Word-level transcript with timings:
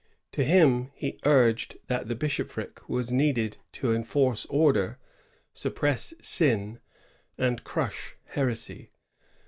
To 0.31 0.43
him 0.43 0.89
he 0.95 1.19
uiged 1.23 1.77
that 1.85 2.07
the 2.07 2.15
bishopric 2.15 2.89
was 2.89 3.11
needed 3.11 3.59
to 3.73 3.93
enforce 3.93 4.47
order, 4.47 4.97
suppress 5.53 6.15
sin, 6.19 6.79
and 7.37 7.63
crush 7.63 8.15
heresy. 8.29 8.89